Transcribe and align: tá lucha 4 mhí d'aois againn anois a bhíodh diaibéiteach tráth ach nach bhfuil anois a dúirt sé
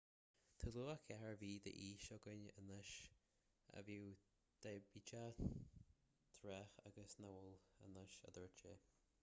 tá 0.61 0.67
lucha 0.75 0.93
4 1.09 1.35
mhí 1.41 1.49
d'aois 1.65 2.05
againn 2.15 2.47
anois 2.61 2.93
a 3.79 3.83
bhíodh 3.89 4.25
diaibéiteach 4.65 5.43
tráth 6.39 6.79
ach 6.89 6.97
nach 7.03 7.17
bhfuil 7.27 7.55
anois 7.89 8.17
a 8.31 8.35
dúirt 8.39 8.63
sé 8.65 8.75